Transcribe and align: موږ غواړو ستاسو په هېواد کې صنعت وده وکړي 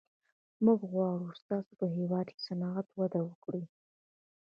موږ 0.65 0.79
غواړو 0.91 1.37
ستاسو 1.41 1.71
په 1.79 1.85
هېواد 1.95 2.27
کې 2.33 2.43
صنعت 2.47 2.87
وده 2.99 3.19
وکړي 3.29 3.63